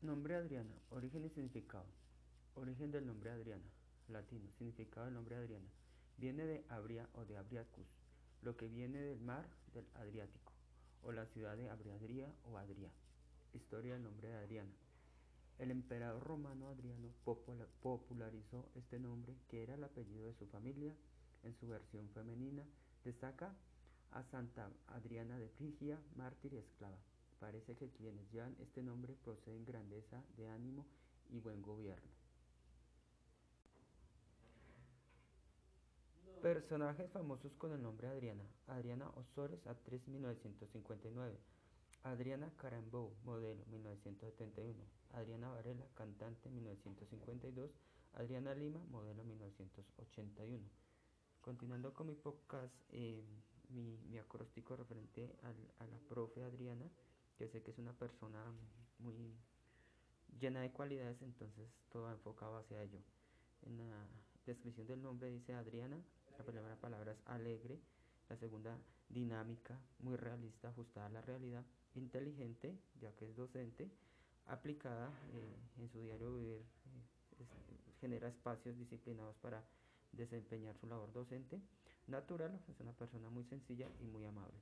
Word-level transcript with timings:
Nombre 0.00 0.36
Adriana, 0.36 0.76
origen 0.90 1.24
y 1.24 1.28
significado. 1.28 1.84
Origen 2.54 2.92
del 2.92 3.04
nombre 3.04 3.32
Adriana, 3.32 3.68
latino, 4.06 4.48
significado 4.56 5.06
del 5.06 5.14
nombre 5.14 5.34
Adriana. 5.34 5.66
Viene 6.18 6.44
de 6.44 6.64
Abria 6.68 7.08
o 7.14 7.24
de 7.24 7.36
Abriacus, 7.36 7.84
lo 8.42 8.56
que 8.56 8.68
viene 8.68 9.00
del 9.02 9.18
mar 9.18 9.48
del 9.74 9.88
Adriático, 9.94 10.52
o 11.02 11.10
la 11.10 11.26
ciudad 11.26 11.56
de 11.56 11.68
Abriadria 11.68 12.32
o 12.44 12.56
Adria. 12.58 12.92
Historia 13.52 13.94
del 13.94 14.04
nombre 14.04 14.28
de 14.28 14.36
Adriana. 14.36 14.70
El 15.58 15.72
emperador 15.72 16.22
romano 16.22 16.68
Adriano 16.68 17.08
popularizó 17.82 18.70
este 18.76 19.00
nombre, 19.00 19.34
que 19.48 19.64
era 19.64 19.74
el 19.74 19.82
apellido 19.82 20.28
de 20.28 20.34
su 20.34 20.46
familia. 20.46 20.94
En 21.42 21.56
su 21.56 21.66
versión 21.66 22.08
femenina 22.10 22.62
destaca 23.04 23.52
a 24.12 24.22
Santa 24.22 24.70
Adriana 24.86 25.40
de 25.40 25.48
Frigia, 25.48 25.98
mártir 26.14 26.54
y 26.54 26.58
esclava. 26.58 26.98
Parece 27.38 27.76
que 27.76 27.90
quienes 27.90 28.30
llevan 28.32 28.56
este 28.58 28.82
nombre 28.82 29.14
proceden 29.14 29.64
grandeza 29.64 30.24
de 30.36 30.48
ánimo 30.48 30.86
y 31.30 31.38
buen 31.38 31.62
gobierno. 31.62 32.10
Personajes 36.42 37.10
famosos 37.10 37.52
con 37.56 37.72
el 37.72 37.82
nombre 37.82 38.08
Adriana. 38.08 38.44
Adriana 38.66 39.08
Osores, 39.16 39.66
actriz 39.66 40.06
1959. 40.08 41.36
Adriana 42.04 42.52
Carambou, 42.56 43.12
modelo 43.24 43.64
1971. 43.66 44.74
Adriana 45.14 45.48
Varela, 45.50 45.84
cantante 45.94 46.48
1952. 46.50 47.70
Adriana 48.14 48.54
Lima, 48.54 48.84
modelo 48.90 49.24
1981. 49.24 50.64
Continuando 51.40 51.92
con 51.92 52.06
mi 52.06 52.14
podcast, 52.14 52.74
eh, 52.90 53.24
mi, 53.70 54.18
acróstico 54.18 54.76
referente 54.76 55.36
a 55.42 55.86
la 55.86 55.98
profe 56.08 56.42
Adriana, 56.42 56.88
que 57.38 57.48
sé 57.48 57.62
que 57.62 57.70
es 57.70 57.78
una 57.78 57.92
persona 57.92 58.44
muy 58.98 59.32
llena 60.40 60.60
de 60.60 60.72
cualidades, 60.72 61.22
entonces 61.22 61.68
todo 61.90 62.10
enfocado 62.10 62.58
hacia 62.58 62.82
ello. 62.82 62.98
En 63.62 63.78
la 63.78 64.06
descripción 64.44 64.86
del 64.86 65.02
nombre 65.02 65.30
dice 65.30 65.54
Adriana, 65.54 66.02
la 66.36 66.44
primera 66.44 66.76
palabra 66.76 67.12
es 67.12 67.18
alegre, 67.26 67.78
la 68.28 68.36
segunda 68.36 68.76
dinámica, 69.08 69.78
muy 70.00 70.16
realista, 70.16 70.68
ajustada 70.68 71.06
a 71.06 71.10
la 71.10 71.22
realidad, 71.22 71.64
inteligente, 71.94 72.76
ya 73.00 73.14
que 73.14 73.26
es 73.26 73.36
docente, 73.36 73.90
aplicada 74.46 75.12
eh, 75.32 75.56
en 75.78 75.88
su 75.88 76.00
diario 76.00 76.34
vivir, 76.34 76.56
eh, 76.58 77.46
genera 78.00 78.28
espacios 78.28 78.76
disciplinados 78.76 79.36
para 79.36 79.64
desempeñar 80.12 80.76
su 80.76 80.86
labor 80.86 81.12
docente, 81.12 81.60
natural, 82.06 82.60
es 82.68 82.80
una 82.80 82.92
persona 82.92 83.28
muy 83.28 83.44
sencilla 83.44 83.88
y 84.00 84.06
muy 84.06 84.24
amable. 84.24 84.56